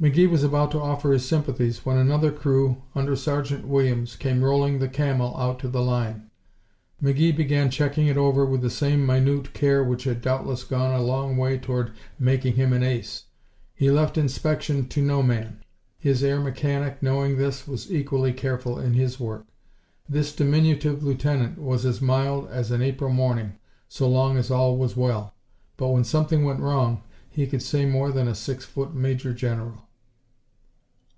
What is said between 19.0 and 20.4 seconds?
work. This